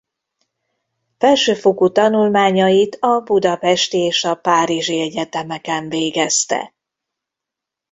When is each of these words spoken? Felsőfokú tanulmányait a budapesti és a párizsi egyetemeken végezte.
Felsőfokú 1.17 1.91
tanulmányait 1.91 2.95
a 2.99 3.19
budapesti 3.23 3.97
és 3.97 4.23
a 4.23 4.35
párizsi 4.35 5.01
egyetemeken 5.01 5.89
végezte. 5.89 6.73